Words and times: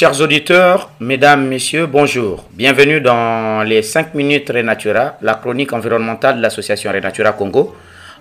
Chers 0.00 0.20
auditeurs, 0.20 0.90
mesdames, 1.00 1.48
messieurs, 1.48 1.86
bonjour. 1.86 2.44
Bienvenue 2.52 3.00
dans 3.00 3.64
les 3.64 3.82
5 3.82 4.14
minutes 4.14 4.48
Renatura, 4.48 5.16
la 5.22 5.34
chronique 5.34 5.72
environnementale 5.72 6.36
de 6.36 6.42
l'association 6.42 6.92
Renatura 6.92 7.32
Congo 7.32 7.74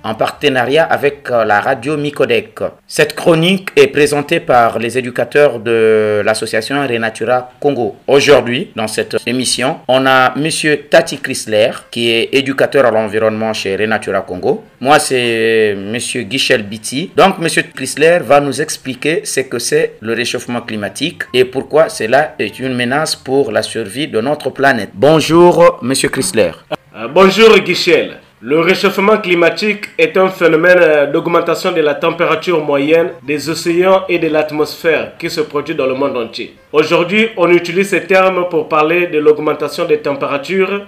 en 0.04 0.16
partenariat 0.16 0.84
avec 0.86 1.30
euh, 1.32 1.46
la 1.46 1.62
radio 1.62 1.98
Micodec. 1.98 2.60
Cette 2.88 3.16
chronique 3.16 3.70
est 3.76 3.88
présentée 3.88 4.40
par 4.40 4.80
les 4.80 4.98
éducateurs 4.98 5.60
de 5.60 6.22
l'association 6.24 6.82
Renatura 6.88 7.52
Congo. 7.60 7.96
Aujourd'hui, 8.08 8.72
dans 8.76 8.88
cette 8.88 9.18
émission, 9.26 9.78
on 9.88 10.06
a 10.06 10.38
monsieur 10.38 10.88
Tati 10.90 11.18
Chrysler 11.20 11.72
qui 11.92 12.10
est 12.10 12.30
éducateur 12.34 12.86
à 12.86 12.92
l'environnement 12.92 13.54
chez 13.54 13.76
Renatura 13.76 14.22
Congo. 14.22 14.64
Moi, 14.80 15.00
c'est 15.00 15.76
monsieur 15.76 16.22
Guichel 16.24 16.64
Biti. 16.64 17.12
Donc, 17.16 17.40
monsieur 17.40 17.64
Chrysler 17.64 18.20
va 18.22 18.40
nous 18.40 18.62
expliquer 18.62 19.22
ce 19.26 19.42
que 19.42 19.60
c'est 19.60 19.94
le 20.02 20.14
réchauffement 20.14 20.62
climatique 20.62 21.24
et 21.34 21.46
pourquoi 21.46 21.90
cela 21.90 22.36
est 22.40 22.60
une 22.60 22.76
menace 22.76 23.16
pour 23.16 23.52
la 23.52 23.64
survie 23.64 24.08
de 24.08 24.22
notre 24.22 24.50
planète. 24.50 24.90
Bonjour, 24.94 25.80
monsieur 25.82 26.10
Chrysler. 26.10 26.52
Euh, 26.96 27.08
bonjour, 27.08 27.58
Guichel. 27.60 28.18
Le 28.40 28.60
réchauffement 28.60 29.18
climatique 29.18 29.86
est 29.98 30.16
un 30.16 30.30
phénomène 30.30 30.78
euh, 30.80 31.08
d'augmentation 31.08 31.72
de 31.72 31.82
la 31.82 31.96
température 31.96 32.64
moyenne 32.64 33.10
des 33.24 33.50
océans 33.50 34.04
et 34.08 34.20
de 34.20 34.28
l'atmosphère 34.28 35.14
qui 35.18 35.28
se 35.28 35.42
produit 35.42 35.74
dans 35.74 35.88
le 35.88 35.96
monde 35.96 36.16
entier. 36.16 36.54
Aujourd'hui, 36.72 37.30
on 37.36 37.50
utilise 37.50 37.90
ces 37.90 38.04
termes 38.06 38.48
pour 38.48 38.70
parler 38.70 39.08
de 39.08 39.18
l'augmentation 39.18 39.86
des 39.86 39.98
températures 39.98 40.86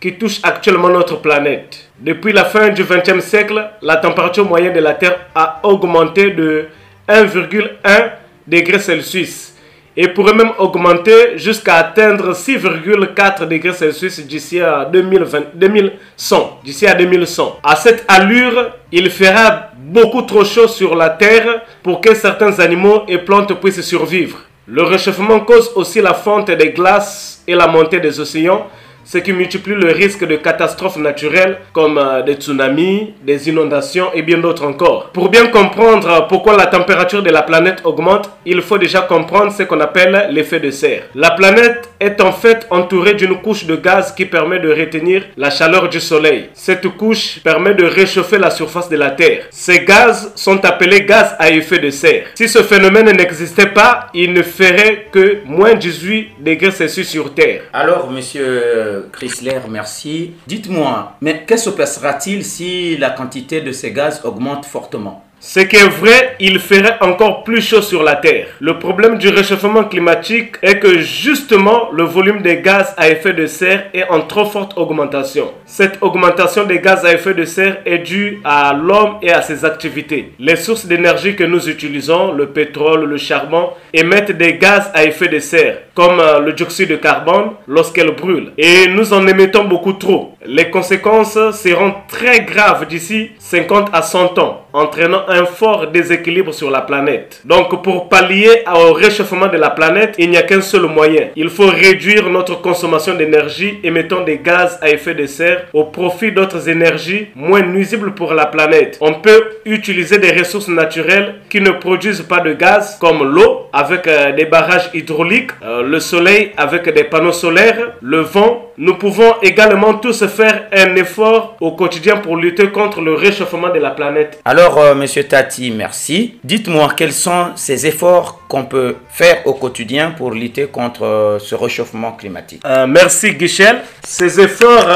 qui 0.00 0.14
touche 0.14 0.40
actuellement 0.42 0.88
notre 0.88 1.20
planète. 1.20 1.88
Depuis 2.00 2.32
la 2.32 2.44
fin 2.44 2.70
du 2.70 2.82
XXe 2.82 3.24
siècle, 3.24 3.64
la 3.80 3.98
température 3.98 4.44
moyenne 4.44 4.74
de 4.74 4.80
la 4.80 4.94
Terre 4.94 5.20
a 5.36 5.60
augmenté 5.62 6.32
de 6.32 6.66
1,1 7.08 8.10
degré 8.48 8.80
Celsius 8.80 9.54
et 10.00 10.06
pourrait 10.06 10.32
même 10.32 10.52
augmenter 10.58 11.36
jusqu'à 11.38 11.74
atteindre 11.74 12.32
6,4 12.32 13.48
degrés 13.48 13.72
Celsius 13.72 14.20
d'ici 14.20 14.60
à 14.60 14.84
2100. 14.84 16.60
D'ici 16.64 16.86
à 16.86 16.94
2100. 16.94 17.58
À 17.64 17.74
cette 17.74 18.04
allure, 18.06 18.70
il 18.92 19.10
fera 19.10 19.70
beaucoup 19.76 20.22
trop 20.22 20.44
chaud 20.44 20.68
sur 20.68 20.94
la 20.94 21.10
Terre 21.10 21.62
pour 21.82 22.00
que 22.00 22.14
certains 22.14 22.60
animaux 22.60 23.02
et 23.08 23.18
plantes 23.18 23.60
puissent 23.60 23.80
survivre. 23.80 24.38
Le 24.68 24.84
réchauffement 24.84 25.40
cause 25.40 25.72
aussi 25.74 26.00
la 26.00 26.14
fonte 26.14 26.52
des 26.52 26.70
glaces 26.70 27.42
et 27.48 27.56
la 27.56 27.66
montée 27.66 27.98
des 27.98 28.20
océans, 28.20 28.68
ce 29.10 29.16
qui 29.16 29.32
multiplie 29.32 29.74
le 29.74 29.90
risque 29.90 30.26
de 30.26 30.36
catastrophes 30.36 30.98
naturelles 30.98 31.56
comme 31.72 31.96
euh, 31.96 32.20
des 32.22 32.34
tsunamis, 32.34 33.14
des 33.22 33.48
inondations 33.48 34.12
et 34.12 34.20
bien 34.20 34.36
d'autres 34.36 34.66
encore. 34.66 35.08
Pour 35.14 35.30
bien 35.30 35.46
comprendre 35.46 36.26
pourquoi 36.28 36.58
la 36.58 36.66
température 36.66 37.22
de 37.22 37.30
la 37.30 37.40
planète 37.40 37.80
augmente, 37.84 38.28
il 38.44 38.60
faut 38.60 38.76
déjà 38.76 39.00
comprendre 39.00 39.50
ce 39.50 39.62
qu'on 39.62 39.80
appelle 39.80 40.28
l'effet 40.30 40.60
de 40.60 40.70
serre. 40.70 41.04
La 41.14 41.30
planète 41.30 41.88
est 42.00 42.20
en 42.20 42.32
fait 42.32 42.66
entourée 42.68 43.14
d'une 43.14 43.40
couche 43.40 43.64
de 43.64 43.76
gaz 43.76 44.14
qui 44.14 44.26
permet 44.26 44.58
de 44.58 44.68
retenir 44.68 45.22
la 45.38 45.48
chaleur 45.48 45.88
du 45.88 46.00
soleil. 46.00 46.50
Cette 46.52 46.86
couche 46.88 47.40
permet 47.42 47.74
de 47.74 47.84
réchauffer 47.84 48.36
la 48.36 48.50
surface 48.50 48.90
de 48.90 48.96
la 48.98 49.12
Terre. 49.12 49.44
Ces 49.50 49.86
gaz 49.86 50.32
sont 50.34 50.62
appelés 50.66 51.06
gaz 51.06 51.34
à 51.38 51.48
effet 51.50 51.78
de 51.78 51.88
serre. 51.88 52.26
Si 52.34 52.46
ce 52.46 52.62
phénomène 52.62 53.10
n'existait 53.16 53.68
pas, 53.68 54.08
il 54.12 54.34
ne 54.34 54.42
ferait 54.42 55.06
que 55.10 55.38
moins 55.46 55.72
18 55.72 56.32
degrés 56.40 56.72
Celsius 56.72 57.08
sur 57.08 57.32
Terre. 57.32 57.62
Alors, 57.72 58.10
monsieur 58.10 58.97
Chrysler, 59.12 59.60
merci. 59.68 60.32
Dites-moi, 60.46 61.16
mais 61.20 61.44
que 61.46 61.56
se 61.56 61.70
passera-t-il 61.70 62.44
si 62.44 62.96
la 62.96 63.10
quantité 63.10 63.60
de 63.60 63.72
ces 63.72 63.92
gaz 63.92 64.20
augmente 64.24 64.66
fortement? 64.66 65.24
Ce 65.40 65.60
qui 65.60 65.76
est 65.76 65.88
vrai, 65.88 66.34
il 66.40 66.58
ferait 66.58 66.96
encore 67.00 67.44
plus 67.44 67.60
chaud 67.60 67.80
sur 67.80 68.02
la 68.02 68.16
Terre. 68.16 68.48
Le 68.58 68.80
problème 68.80 69.18
du 69.18 69.28
réchauffement 69.28 69.84
climatique 69.84 70.56
est 70.62 70.80
que 70.80 70.98
justement 70.98 71.92
le 71.92 72.02
volume 72.02 72.42
des 72.42 72.60
gaz 72.60 72.92
à 72.96 73.08
effet 73.08 73.34
de 73.34 73.46
serre 73.46 73.84
est 73.94 74.08
en 74.10 74.22
trop 74.22 74.46
forte 74.46 74.76
augmentation. 74.76 75.52
Cette 75.64 75.98
augmentation 76.00 76.64
des 76.64 76.80
gaz 76.80 77.04
à 77.04 77.12
effet 77.14 77.34
de 77.34 77.44
serre 77.44 77.78
est 77.86 77.98
due 77.98 78.40
à 78.42 78.74
l'homme 78.74 79.18
et 79.22 79.30
à 79.30 79.40
ses 79.40 79.64
activités. 79.64 80.32
Les 80.40 80.56
sources 80.56 80.86
d'énergie 80.86 81.36
que 81.36 81.44
nous 81.44 81.68
utilisons, 81.68 82.32
le 82.32 82.48
pétrole, 82.48 83.04
le 83.04 83.16
charbon, 83.16 83.70
émettent 83.92 84.36
des 84.36 84.54
gaz 84.54 84.90
à 84.92 85.04
effet 85.04 85.28
de 85.28 85.38
serre, 85.38 85.78
comme 85.98 86.20
euh, 86.20 86.38
le 86.38 86.52
dioxyde 86.52 86.90
de 86.90 86.94
carbone 86.94 87.50
lorsqu'elles 87.66 88.12
brûlent. 88.14 88.52
Et 88.56 88.86
nous 88.86 89.12
en 89.12 89.26
émettons 89.26 89.64
beaucoup 89.64 89.94
trop. 89.94 90.36
Les 90.46 90.70
conséquences 90.70 91.36
seront 91.54 91.92
très 92.06 92.42
graves 92.42 92.86
d'ici 92.86 93.32
50 93.40 93.88
à 93.92 94.02
100 94.02 94.38
ans, 94.38 94.62
entraînant 94.72 95.22
un 95.26 95.44
fort 95.44 95.88
déséquilibre 95.88 96.54
sur 96.54 96.70
la 96.70 96.82
planète. 96.82 97.42
Donc 97.44 97.82
pour 97.82 98.08
pallier 98.08 98.62
au 98.72 98.92
réchauffement 98.92 99.48
de 99.48 99.56
la 99.56 99.70
planète, 99.70 100.14
il 100.18 100.30
n'y 100.30 100.36
a 100.36 100.42
qu'un 100.42 100.60
seul 100.60 100.82
moyen. 100.82 101.30
Il 101.34 101.50
faut 101.50 101.66
réduire 101.66 102.28
notre 102.30 102.60
consommation 102.60 103.16
d'énergie 103.16 103.80
émettant 103.82 104.20
des 104.20 104.38
gaz 104.38 104.78
à 104.80 104.90
effet 104.90 105.14
de 105.14 105.26
serre 105.26 105.64
au 105.72 105.82
profit 105.82 106.30
d'autres 106.30 106.68
énergies 106.68 107.26
moins 107.34 107.62
nuisibles 107.62 108.14
pour 108.14 108.34
la 108.34 108.46
planète. 108.46 108.98
On 109.00 109.14
peut 109.14 109.48
utiliser 109.64 110.18
des 110.18 110.30
ressources 110.30 110.68
naturelles 110.68 111.40
qui 111.50 111.60
ne 111.60 111.72
produisent 111.72 112.22
pas 112.22 112.38
de 112.38 112.52
gaz 112.52 112.98
comme 113.00 113.24
l'eau 113.24 113.57
avec 113.72 114.06
euh, 114.06 114.32
des 114.32 114.44
barrages 114.44 114.90
hydrauliques, 114.94 115.50
euh, 115.62 115.82
le 115.82 116.00
soleil 116.00 116.52
avec 116.56 116.92
des 116.92 117.04
panneaux 117.04 117.32
solaires, 117.32 117.92
le 118.00 118.20
vent. 118.20 118.64
Nous 118.78 118.94
pouvons 118.94 119.34
également 119.42 119.94
tous 119.94 120.24
faire 120.26 120.66
un 120.72 120.94
effort 120.96 121.56
au 121.60 121.72
quotidien 121.72 122.16
pour 122.18 122.36
lutter 122.36 122.68
contre 122.70 123.00
le 123.00 123.14
réchauffement 123.14 123.70
de 123.70 123.78
la 123.80 123.90
planète. 123.90 124.40
Alors, 124.44 124.78
euh, 124.78 124.94
monsieur 124.94 125.24
Tati, 125.24 125.70
merci. 125.70 126.38
Dites-moi 126.44 126.92
quels 126.96 127.12
sont 127.12 127.48
ces 127.56 127.86
efforts 127.86 128.40
qu'on 128.48 128.64
peut 128.64 128.96
faire 129.10 129.46
au 129.46 129.54
quotidien 129.54 130.12
pour 130.16 130.30
lutter 130.30 130.66
contre 130.66 131.38
ce 131.40 131.54
réchauffement 131.54 132.12
climatique? 132.12 132.62
merci, 132.88 133.32
Guichel. 133.34 133.80
Ces 134.04 134.40
efforts, 134.40 134.88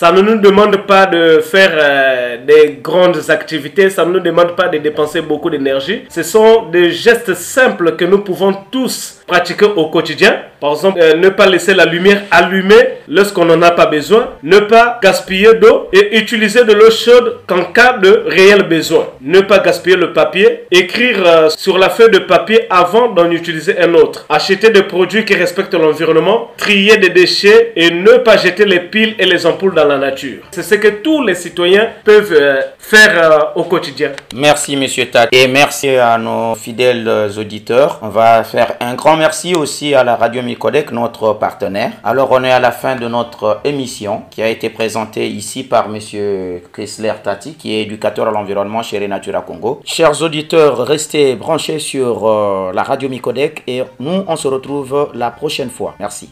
ça 0.00 0.12
ne 0.12 0.20
nous 0.20 0.36
demande 0.38 0.86
pas 0.86 1.06
de 1.06 1.40
faire 1.40 2.38
des 2.46 2.78
grandes 2.80 3.18
activités, 3.30 3.90
ça 3.90 4.04
ne 4.04 4.12
nous 4.12 4.20
demande 4.20 4.54
pas 4.54 4.68
de 4.68 4.78
dépenser 4.78 5.22
beaucoup 5.22 5.50
d'énergie. 5.50 6.04
Ce 6.08 6.22
sont 6.22 6.66
des 6.70 6.92
gestes 6.92 7.34
simples 7.34 7.96
que 7.96 8.04
nous 8.04 8.20
pouvons 8.20 8.54
tous 8.70 9.17
pratiquer 9.28 9.66
au 9.76 9.86
quotidien. 9.86 10.40
Par 10.60 10.72
exemple, 10.72 10.98
euh, 11.00 11.14
ne 11.14 11.28
pas 11.28 11.46
laisser 11.46 11.72
la 11.74 11.84
lumière 11.84 12.22
allumée 12.32 12.74
lorsqu'on 13.06 13.44
n'en 13.44 13.62
a 13.62 13.70
pas 13.70 13.86
besoin. 13.86 14.30
Ne 14.42 14.58
pas 14.58 14.98
gaspiller 15.00 15.54
d'eau 15.54 15.88
et 15.92 16.18
utiliser 16.18 16.64
de 16.64 16.72
l'eau 16.72 16.90
chaude 16.90 17.38
qu'en 17.46 17.64
cas 17.64 17.92
de 17.92 18.24
réel 18.26 18.64
besoin. 18.64 19.06
Ne 19.20 19.40
pas 19.42 19.60
gaspiller 19.60 19.96
le 19.96 20.12
papier. 20.12 20.64
Écrire 20.72 21.18
euh, 21.24 21.48
sur 21.50 21.78
la 21.78 21.90
feuille 21.90 22.10
de 22.10 22.18
papier 22.18 22.62
avant 22.70 23.08
d'en 23.12 23.30
utiliser 23.30 23.78
un 23.78 23.94
autre. 23.94 24.26
Acheter 24.28 24.70
des 24.70 24.82
produits 24.82 25.24
qui 25.24 25.34
respectent 25.34 25.74
l'environnement. 25.74 26.50
Trier 26.56 26.96
des 26.96 27.10
déchets 27.10 27.72
et 27.76 27.90
ne 27.90 28.14
pas 28.18 28.36
jeter 28.36 28.64
les 28.64 28.80
piles 28.80 29.14
et 29.18 29.26
les 29.26 29.46
ampoules 29.46 29.74
dans 29.74 29.84
la 29.86 29.98
nature. 29.98 30.40
C'est 30.50 30.64
ce 30.64 30.74
que 30.74 30.88
tous 30.88 31.22
les 31.22 31.36
citoyens 31.36 31.88
peuvent 32.02 32.32
euh, 32.32 32.60
faire 32.78 33.52
au 33.54 33.64
quotidien. 33.64 34.10
Merci, 34.34 34.76
monsieur 34.76 35.06
Tat. 35.06 35.28
Et 35.30 35.46
merci 35.46 35.90
à 35.90 36.18
nos 36.18 36.54
fidèles 36.54 37.08
auditeurs. 37.38 37.98
On 38.02 38.08
va 38.08 38.42
faire 38.42 38.72
un 38.80 38.94
grand 38.94 39.17
merci 39.18 39.54
aussi 39.54 39.94
à 39.94 40.04
la 40.04 40.16
radio 40.16 40.42
Micodec, 40.42 40.92
notre 40.92 41.34
partenaire. 41.34 41.92
Alors, 42.04 42.30
on 42.30 42.42
est 42.44 42.50
à 42.50 42.60
la 42.60 42.70
fin 42.70 42.96
de 42.96 43.06
notre 43.08 43.60
émission 43.64 44.22
qui 44.30 44.40
a 44.40 44.48
été 44.48 44.70
présentée 44.70 45.28
ici 45.28 45.64
par 45.64 45.88
monsieur 45.88 46.62
Chrysler 46.72 47.14
Tati, 47.22 47.54
qui 47.54 47.74
est 47.74 47.82
éducateur 47.82 48.28
à 48.28 48.30
l'environnement 48.30 48.82
chez 48.82 48.98
Renatura 48.98 49.42
Congo. 49.42 49.80
Chers 49.84 50.22
auditeurs, 50.22 50.78
restez 50.86 51.34
branchés 51.34 51.80
sur 51.80 52.26
euh, 52.26 52.72
la 52.72 52.82
radio 52.82 53.08
Micodec 53.08 53.64
et 53.66 53.82
nous, 53.98 54.24
on 54.26 54.36
se 54.36 54.48
retrouve 54.48 55.10
la 55.14 55.30
prochaine 55.30 55.70
fois. 55.70 55.94
Merci. 55.98 56.30